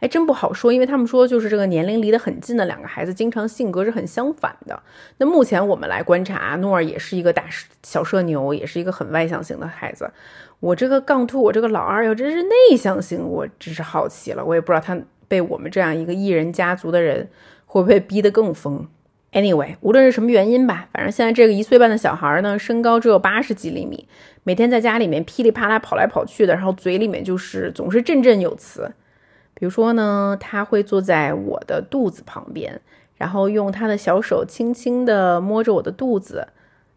[0.00, 4.80] 哎，真不好说，因为他们说就是这个年龄离得很近的两个孩子，经常性格是很相反的。
[5.18, 7.44] 那目前我们来观察，诺尔也是一个大
[7.82, 10.10] 小社牛，也是一个很外向型的孩子。
[10.60, 14.44] 我这个杠兔，我这个老二要真是内向型，我真是好奇了。
[14.44, 17.28] 我也不知道他被我们这样一个艺人家族的人
[17.66, 18.86] 会不会逼得更疯。
[19.32, 24.08] Anyway，无论是什么原因吧，反正现在这个一岁半的小孩呢，身高只有八十几厘米，
[24.42, 28.90] 每天在家里面噼里啪啦跑来跑去的，然后嘴里面就是总是振振有词。
[29.58, 32.80] 比如说呢，他会坐在我的肚子旁边，
[33.16, 36.46] 然后用他的小手轻轻地摸着我的肚子，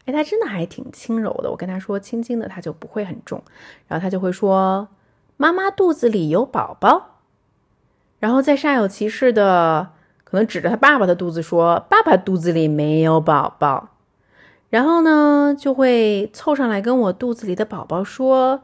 [0.04, 1.50] 哎，他真的还挺轻柔的。
[1.50, 3.42] 我跟他说轻轻的，他就不会很重，
[3.88, 4.86] 然后他就会说
[5.36, 7.18] ：“妈妈肚子里有宝宝。”
[8.20, 9.90] 然后再煞有其事的。
[10.24, 13.90] 可能指着他爸爸的肚子说：“爸爸肚子里没有宝宝。”
[14.70, 18.62] 然后呢，就会凑上来跟我肚子里的宝宝说：“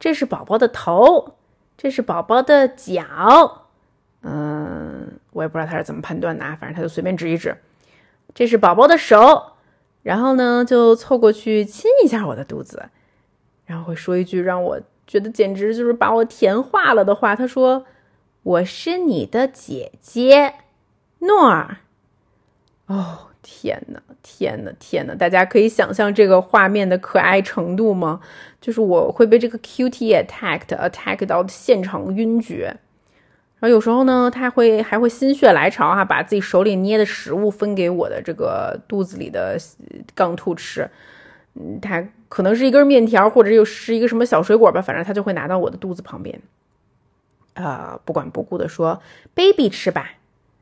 [0.00, 1.34] 这是宝宝的头，
[1.76, 3.66] 这是宝宝的脚。”
[4.24, 7.56] 嗯，我也不知道他是怎么判断的啊，反正他就随便指一指
[8.34, 9.54] ：“这是宝宝的手。”
[10.04, 12.84] 然后呢，就凑过去亲一下我的肚子，
[13.66, 17.84] 然后会说一句让我觉得简直就是把我甜化了的话：“他说
[18.42, 20.54] 我是你的姐姐。”
[21.18, 21.78] 诺尔，
[22.86, 25.14] 哦天呐，天呐，天呐！
[25.14, 28.20] 大家可以想象这个画面的可爱程度吗？
[28.60, 32.76] 就是我会被这个 QT attacked，attack 到现场晕厥。
[33.58, 39.58] 然后有时候呢，他会还会心血来潮哈，把自己手里捏的食物分给我的这个肚子里的
[40.14, 40.88] 杠兔吃。
[41.54, 46.40] 嗯，他可能是一根面条，或者又是一个什么小水果吧，反正他就会拿到我的肚子旁边，
[47.54, 49.02] 啊，不管不顾的说
[49.34, 50.12] ：“baby 吃吧。”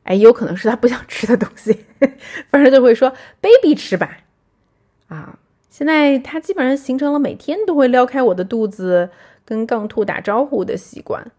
[0.03, 1.85] 哎，有可能是他不想吃的东西，
[2.49, 4.17] 反正就会说 “baby 吃吧”。
[5.07, 5.37] 啊，
[5.69, 9.11] 现在他基本上形成了每天都会撩开我的肚子
[9.45, 11.31] 跟杠兔打招呼的习惯。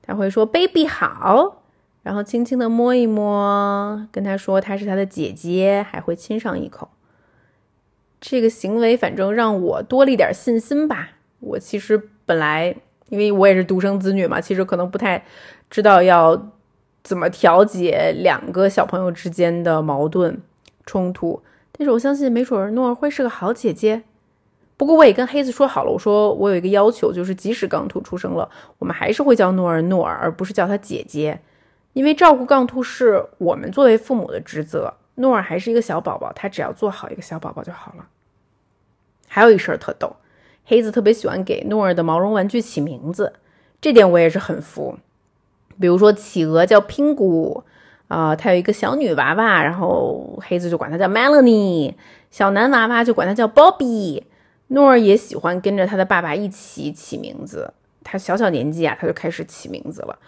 [0.00, 1.62] 他会说 “baby 好”，
[2.02, 6.88] 然后轻轻的摸一摸，跟他说他是他的姐姐，还会亲上一口。
[8.18, 11.10] 这个行为反正让我多了一点信心吧。
[11.40, 12.74] 我其实本来
[13.10, 15.22] 因为我也是独生子女嘛，其实可能不太
[15.68, 16.52] 知道要。
[17.06, 20.42] 怎么调节两个小朋友之间的矛盾
[20.84, 21.40] 冲突？
[21.70, 24.02] 但是我相信，没准诺儿会是个好姐姐。
[24.76, 31.38] 不过我也跟黑子说好了，我说我有一个要求，就是即使杠兔出生了，我们还是会叫诺儿诺儿，而不是叫她姐姐，
[31.92, 34.92] 因为照顾杠兔是我们作为父母的职责。
[35.14, 38.08] 诺儿还是一个小宝宝，他只要做好一个小宝宝就好了。
[39.28, 40.16] 还有一事儿特逗，
[40.64, 43.32] 黑子特别喜欢给诺儿的毛绒玩具起名字，
[43.80, 44.98] 这点我也是很服。
[45.80, 47.62] 比如说，企鹅叫拼谷，
[48.08, 51.94] 啊，它有一个小女娃娃，然后黑子就管它叫 Melanie，
[52.30, 54.22] 小男娃娃就管它叫 Bobby，
[54.68, 57.72] 诺尔也喜欢跟着他的爸爸一起起名字。
[58.02, 60.18] 他小小年纪啊，他就开始起名字了。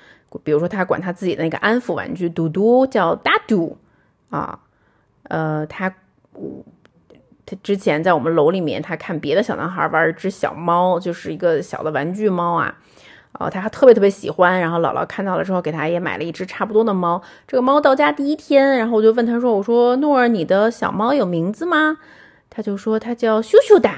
[0.42, 3.76] 比如说，他管他自己的那个安抚玩具嘟嘟叫大嘟
[4.30, 4.58] 啊。
[5.24, 5.88] 呃，他
[7.46, 12.76] 他之前在我们楼里面，他看别的小男孩玩一只小猫，就是一个小的玩具猫啊。
[13.32, 14.60] 哦，他还特别特别喜欢。
[14.60, 17.22] 然后姥姥看到了之后，给他也买了一只差不多的猫。
[17.46, 21.98] 这个猫到家第一天，然后我就问他说：“我说诺尔，你的小猫有名字吗？”
[22.50, 23.94] 他就说：“它叫羞羞哒。”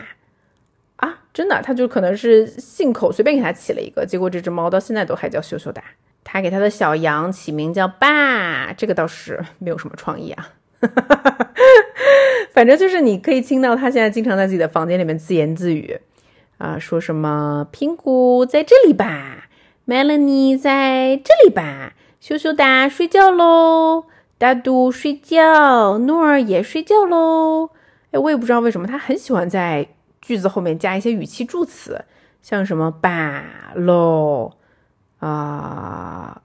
[0.96, 5.82] 啊，真的，他就可能是信口随便给他起了一个，结果这只猫到现在都还叫羞羞哒。
[6.22, 10.48] 他给他的小羊起名叫爸，这个倒是没有什么创意啊。
[12.52, 15.98] 反正就是你可以听到他现在经常在自己的房间里面自言自语
[16.60, 19.48] 啊，说什么苹果在这里吧
[19.86, 24.04] ，Melanie 在这里吧，羞羞哒睡觉喽，
[24.36, 27.70] 大杜睡觉，诺儿也睡觉喽。
[28.10, 29.88] 哎，我也不知道为什么他很喜欢在。
[30.22, 32.04] 句子后面加一些语气助词，
[32.42, 34.52] 像什么吧喽
[35.18, 36.42] 啊，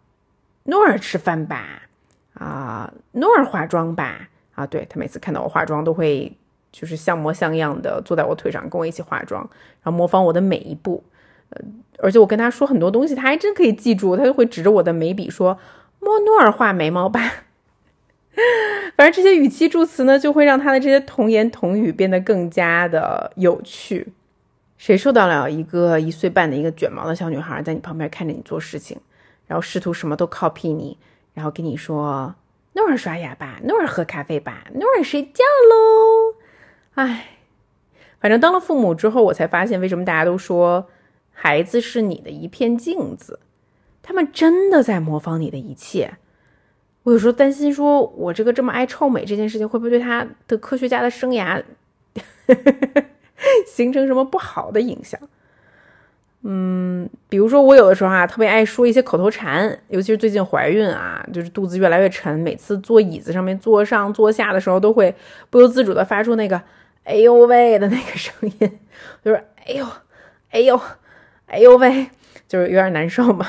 [0.63, 1.82] 诺儿吃饭吧
[2.36, 6.38] 啊，诺儿化妆吧啊，对他每次看到我化妆都会
[6.77, 9.41] 就是像模像样的坐在我腿上跟我一起化妆，
[9.81, 11.01] 然后模仿我的每一步，
[11.51, 11.61] 呃，
[11.99, 15.57] 而且我跟他说很多东西，他还真可以记住，他就会指着我的眉笔说
[16.01, 17.21] 摸诺尔画眉毛吧。
[18.97, 24.11] 反正这些语气助词呢，就会让他的这些童言童语变得更加的有趣。
[24.77, 28.99] 谁受得了一个一岁半的一个卷毛的小女孩在你旁边看着你做事情，
[29.47, 30.97] 然后试图什么都 copy 你，
[31.33, 32.35] 然后跟你说
[32.73, 36.35] 诺尔刷牙吧，诺尔喝咖啡吧，诺尔睡觉喽。
[36.95, 37.25] 哎，
[38.19, 40.88] 反正当了父母之后，我才发现为什么大家都说
[41.31, 43.39] 孩子是你的一片镜子，
[44.01, 46.17] 他们真的在模仿你的一切。
[47.03, 51.62] 我有时候担心，说我这个这么爱臭美这件事情，会不会对他的科学家的生涯
[53.67, 55.19] 形成什么不好的影响？
[56.47, 65.13] 嗯，比如说我有的时候啊，特别爱说一些口头禅，尤其是最近怀孕啊，就是肚子越来越沉，每次坐椅子上面坐上坐下的时候，都会
[65.49, 66.62] 不由自主的发出那个
[67.06, 68.80] “哎呦喂”的那个声音，
[69.24, 69.88] 就是“哎呦，
[70.52, 70.80] 哎呦，
[71.48, 72.08] 哎呦喂”，
[72.48, 73.48] 就是有点难受嘛，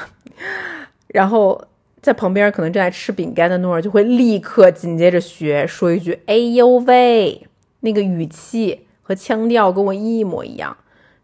[1.09, 1.67] 然后。
[2.03, 7.49] 在旁边可能正在吃饼干的诺尔就会立刻紧接着学说一句“哎呦喂”，
[7.81, 10.77] 那个语气和腔调跟我一模一样。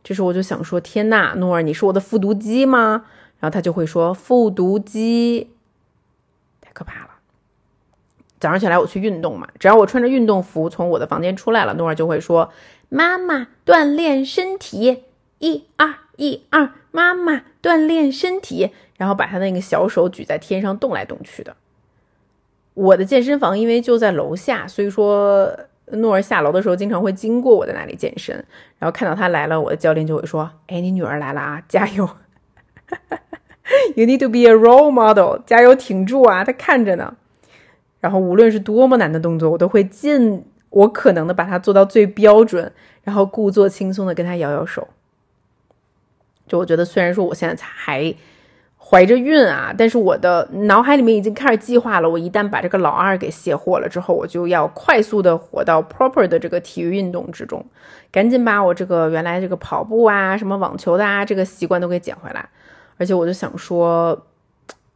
[0.03, 3.05] 这时候我就想说：“天呐，诺尔，你是我的复读机吗？”
[3.39, 5.53] 然后他就会说：“复读机，
[6.61, 7.11] 太可怕了。”
[8.43, 12.51] 早上起来我去运动嘛，只要我穿着运动服从我的房间出来了，诺尔就会说
[12.91, 15.05] ：“妈妈锻炼身体，
[15.39, 21.55] 一二一二，妈妈锻炼身体。”然后把他那个小手举在天上动来动去的。
[22.75, 25.57] 我的健身房因为就在楼下，所以说
[25.93, 28.35] 诺尔下楼的时候经常会经过我在那里健身。
[28.81, 32.11] 然后看到他来了，我的教练就会说：“哎，你女儿来了啊，加油！
[33.95, 37.15] You need to be a role model，加油挺住啊，他看着呢。”
[38.03, 42.71] 然后无论是多么难的动作，我都会尽我可能的把它做到最标准，
[43.03, 44.87] 然后故作轻松的跟他摇摇手。
[46.47, 48.15] 就我觉得，虽然说我现在还。
[48.85, 52.11] 怀着孕啊，但是我的脑海里面已经开始计划了。
[52.11, 57.65] 我一旦把这个老二给卸货了之后，我就要快速的活到 proper 的这个体育运动之中，
[58.11, 62.47] 赶紧把我这个原来这个跑步啊、什么网球的啊这个习惯都给捡回来。
[62.99, 64.27] 而且我就想说，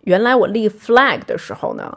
[0.02, 1.96] 原来我立 flag 的时候呢，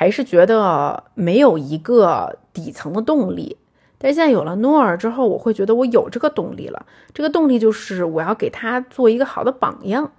[0.00, 3.56] 还是觉得没有一个底层的动力，
[3.98, 6.86] 但现在有了诺尔之后，我会觉得我有这个动力了。
[7.12, 10.12] 这个动力就是我要给他做一个好的榜样。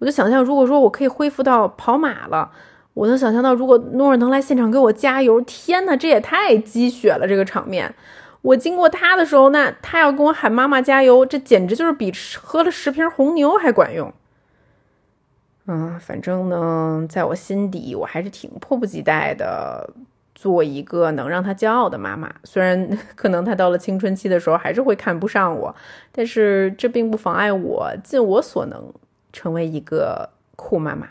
[0.00, 2.50] 我就想象，如果说我可以恢复到跑马了，
[2.92, 7.26] 我能想象到，如果诺尔能来现场给我加油，天呐，这也太鸡血了！
[7.26, 7.94] 这个场面，
[8.42, 14.12] 我经过他的时候，那他要跟我喊妈妈加油，这简直就是比喝了十瓶红牛还管用。
[15.66, 19.88] 嗯，反正呢，在我心底，我还是挺迫不及待的
[20.34, 22.34] 做一个能让他骄傲的妈妈。
[22.44, 25.74] 虽然 可能他到了青春期的时候还是会看不上我，
[26.12, 28.92] 但是这并不妨碍我尽我所能。
[29.32, 31.06] 成为一个酷妈妈，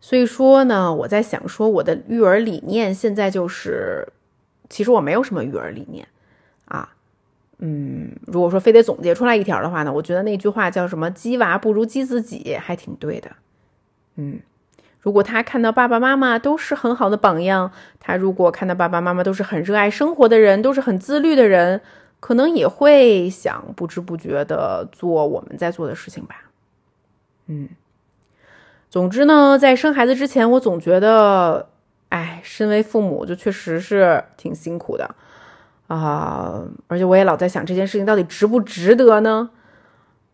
[0.00, 4.08] 所以说呢，我在想说，我的育儿理念现在就是，
[4.70, 6.08] 其实我没有什么育儿理念，
[7.58, 13.30] 嗯，如果说非得总结出来一条的话呢，我觉得那句话叫什么“鸡娃不如鸡自己”还挺对的，
[14.16, 14.40] 嗯，
[15.00, 21.80] 如果他看到爸爸妈妈都是很好的榜样，他如果看到爸爸妈妈都是很热爱生活的人，都是很自律的人。
[22.20, 26.50] 可能也会想不知不觉的做我们在做的事情吧，
[27.46, 27.68] 嗯，
[28.90, 31.68] 总之呢，在生孩子之前，我总觉得，
[32.08, 35.14] 哎，身为父母就确实是挺辛苦的，
[35.88, 39.50] 啊，而且我也老在想这件事情到底值不值得呢？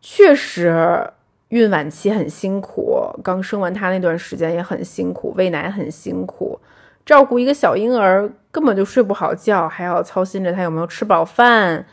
[0.01, 1.09] 确实，
[1.47, 6.59] 孕晚期很辛苦，刚生完他那段时间也很辛苦，喂奶很辛苦，
[7.05, 11.85] 照顾一个小婴儿根本就睡不好觉，还要操心着他有没有吃饱饭，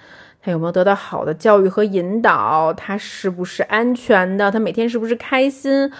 [0.42, 5.90] 他有没有得到好的教育和引导，他是不是安全的，他每天是不是开心。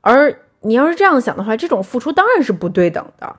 [0.00, 3.36] 而你要是这样想的话，这种付出当然是不对等的。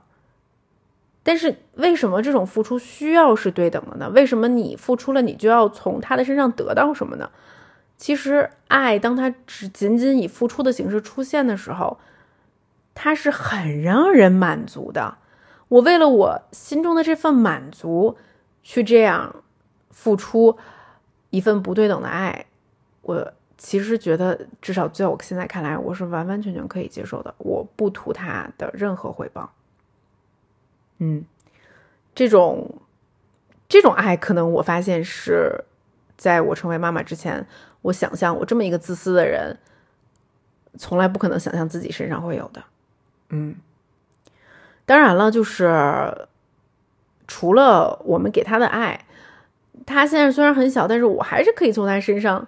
[1.23, 4.09] 但是为什么这种付出需要是对等的呢？
[4.09, 7.29] 为什么你付出了，你就要从他的身上得到什么呢？
[7.97, 11.99] 其实爱，当他只仅仅以付出的形式出现的时候，
[12.95, 15.17] 它是很让人满足的。
[15.67, 18.17] 我为了我心中的这份满足，
[18.63, 19.43] 去这样
[19.91, 20.57] 付出
[21.29, 22.47] 一份不对等的爱，
[23.03, 27.31] 我其实觉得，至少在我现在看来，我是完完全全可以接受的。
[27.37, 29.53] 我不图他的任何回报。
[31.03, 31.25] 嗯，
[32.13, 32.75] 这种
[33.67, 35.63] 这种爱，可能我发现是
[36.15, 37.47] 在我成为妈妈之前，
[37.81, 39.57] 我想象我这么一个自私的人，
[40.77, 42.63] 从来不可能想象自己身上会有的。
[43.29, 43.55] 嗯，
[44.85, 46.27] 当然了，就是
[47.27, 49.03] 除了我们给他的爱，
[49.87, 52.47] 他现在虽然很小，但是我还是可以从他身上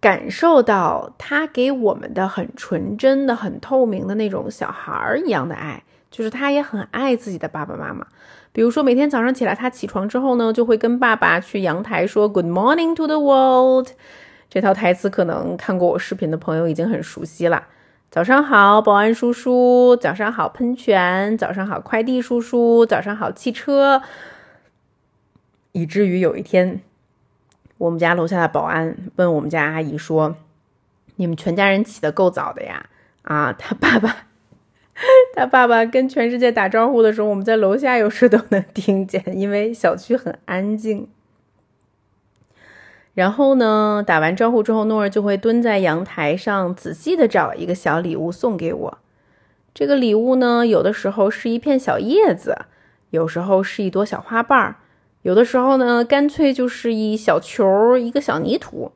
[0.00, 5.82] 感受到他给我们的很纯真的、很透明的那种小孩儿一样的爱。
[6.10, 8.06] 就是他也很爱自己的爸爸妈妈，
[8.52, 13.88] 比如说每天早上起来，他起床之后呢，就会跟爸爸去阳台说 “Good morning to the world”。
[14.50, 17.68] 这套台词可能看过我视频的朋友已经很熟悉了。
[18.10, 24.02] 早上好，保安叔叔；早上好，喷泉；早上好，快递叔叔；早上好，汽车。
[25.70, 26.80] 以至于有一天，
[27.78, 30.34] 我们家楼下的保安问我们家阿姨说
[31.14, 32.86] ：“你们全家人起得够早的呀？”
[33.22, 34.29] 啊，他爸爸。
[35.34, 41.08] 他爸爸跟全世界打招呼的时候，我们在楼下有时都能听见，因为小区很安静。
[43.14, 48.98] 然后呢，打完招呼之后，诺儿就会蹲在阳台上，仔细的找一个小礼物送给我。
[49.72, 52.56] 这个礼物呢，有的时候是一片小叶子，
[53.10, 54.76] 有时候是一朵小花瓣儿，
[55.22, 58.92] 有的时候呢，干脆就是一小球，一个小泥土。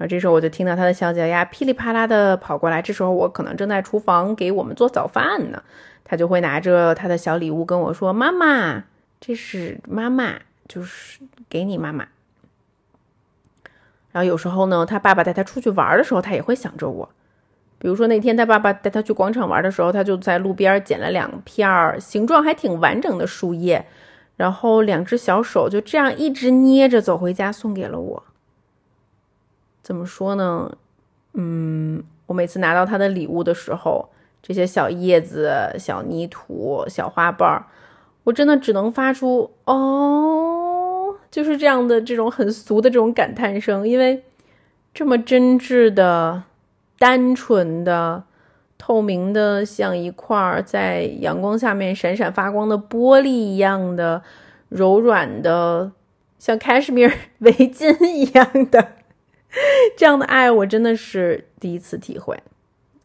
[0.00, 5.62] 然后这时候我就听到他的小脚丫噼里啪啦的跑过来，这时候我可能正在厨房给我们做早饭呢，
[6.04, 8.84] 他就会拿着他的小礼物跟我说：“妈妈，
[9.20, 10.36] 这是妈妈，
[10.66, 11.20] 就是
[11.50, 12.08] 给你妈妈。”
[14.10, 17.10] 然后有时候呢，他爸爸带他出去玩的时候，他也会想着我。
[17.78, 23.84] 比如说那天他爸爸带他去广场玩的时候，他就在路边捡了两片儿形状还挺完整的树叶，
[24.38, 28.24] 然后两只小手就这样一直捏着走回家，送给了我。
[29.90, 30.70] 怎么说呢？
[31.34, 34.08] 嗯，我每次拿到他的礼物的时候，
[34.40, 37.66] 这些小叶子、小泥土、小花瓣儿，
[38.22, 44.22] 我真的只能发出“哦”，就是这样的这种很俗的这种感叹声，因为
[44.94, 46.44] 这么真挚的、
[46.96, 48.22] 单纯的、
[48.78, 54.22] 透明的，像一块在阳光下面闪闪发光的玻璃一样的
[54.68, 55.90] 柔软的，
[56.38, 58.92] 像 cashmere 围巾一样的。
[59.96, 62.40] 这样的爱，我真的是第一次体会，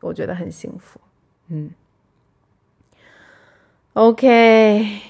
[0.01, 0.99] 我觉得很幸福。
[1.47, 1.71] 嗯
[3.93, 5.01] ，OK，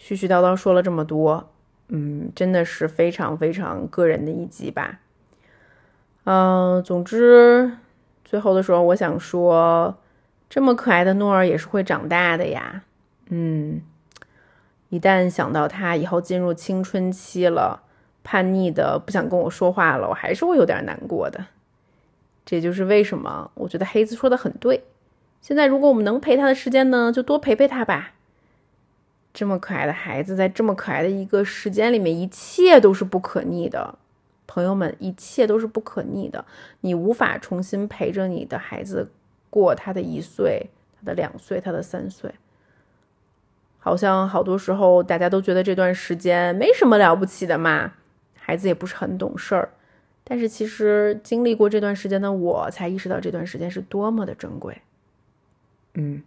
[0.00, 1.50] 絮絮叨叨说了这么多，
[1.88, 5.00] 嗯，真的是非常非常个人的一集吧。
[6.24, 7.78] 嗯，总之，
[8.24, 9.98] 最后的时候，我想说，
[10.48, 12.84] 这么可爱的诺儿也是会长大的呀。
[13.28, 13.82] 嗯，
[14.88, 17.82] 一旦想到他以后进入青春期了。
[18.30, 21.46] 叛逆的不想跟我说话了，我还是会有点难过的。
[22.44, 24.84] 这就是为什么我觉得黑子说的很对。
[25.40, 28.12] 现在如果我们能陪他的时间呢，就多陪陪他吧。
[29.32, 33.94] 这么可爱的孩子，在这么可爱的一个时间里面，一切都是不可逆的。
[34.46, 36.44] 朋友们，一切都是不可逆的。
[36.82, 39.10] 你无法重新陪着你的孩子
[39.48, 40.68] 过他的一岁、
[41.00, 42.30] 他的两岁、他的三岁。
[43.78, 47.94] 好像好多时候大家都觉得这段时间没什么了不起的嘛。
[48.48, 49.68] 孩子也不是很懂事儿，
[50.24, 54.80] 但是其实经历过这段时间的我，才意识到这段时间是多么的珍贵。
[55.92, 56.22] 嗯，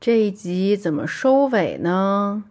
[0.00, 2.44] 这一集怎么收尾呢？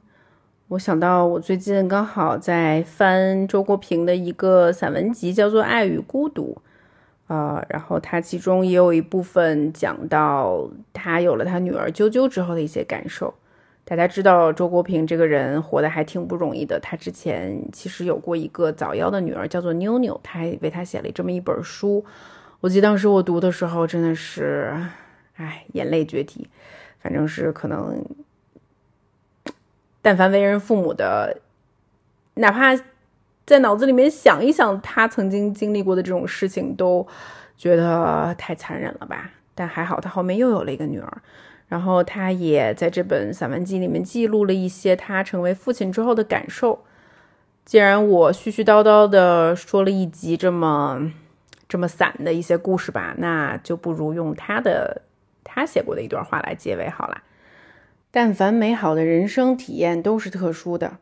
[0.68, 6.62] 我想到我最近刚好在翻周国平的一个散文集，叫做《爱与孤独》
[7.34, 13.34] 啊，然后他其中也有一部分讲到他有了他女儿啾啾之后的一些感受。
[13.90, 16.80] 大家知道周国平这个人活得还挺不容易的。
[16.80, 22.06] 他之前其实有过一个早夭的女儿，叫做妞妞，他还为他写了这么一本书。
[22.60, 24.72] 我记得当时我读的时候，真的是，
[25.38, 26.48] 哎，眼泪决堤。
[27.00, 28.06] 反正是可能
[30.04, 31.40] 但凡为人父母的，
[32.36, 32.80] 哪怕
[33.48, 37.08] 在脑子里面想一想他曾经经历过的这种事情，都
[37.58, 39.32] 觉得太残忍了吧。
[39.56, 41.22] 但还好，他后面又有了一个女儿。
[41.70, 46.84] 然后他也在这本散文集里面记录了一些他成为父亲之后的感受。
[47.64, 51.14] 既然我絮絮叨叨的说了一集这么
[51.68, 55.04] 这么散的一些故事吧，那就不如用他的
[55.44, 57.22] 他写过的一段话来结尾好了。
[58.10, 60.98] 但凡美好的人生体验都是特殊的，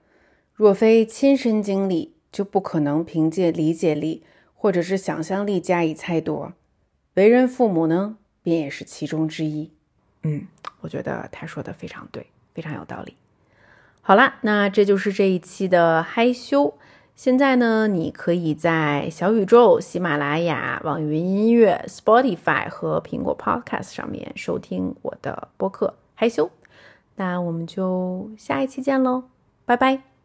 [0.54, 6.52] 若非亲身经历，就不可能凭借理解力或者是想象力加以猜度。
[7.14, 9.72] 为人父母呢，便也是其中之一。
[10.28, 10.48] 嗯，
[10.82, 13.16] 我觉得他说的非常对，非常有道理。
[14.02, 16.74] 好啦，那这就是这一期的害羞。
[17.16, 26.46] 现在呢，你可以在小宇宙、喜马拉雅、网易云音乐、Spotify 和苹果 Podcast 上面收听我的播客《害羞》。
[27.16, 29.24] 那我们就下一期见喽，
[29.66, 30.17] 拜拜。